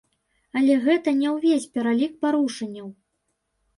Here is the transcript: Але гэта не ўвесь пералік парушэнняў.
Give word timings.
Але 0.61 0.77
гэта 0.85 1.13
не 1.19 1.29
ўвесь 1.35 1.69
пералік 1.75 2.17
парушэнняў. 2.25 2.87